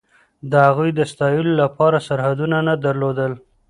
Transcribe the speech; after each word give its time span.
د 0.51 0.53
هغوی 0.67 0.91
د 0.95 1.01
ستایلو 1.11 1.51
لپاره 1.61 1.97
سرحدونه 2.07 2.57
نه 2.67 2.75
درلودل. 2.85 3.31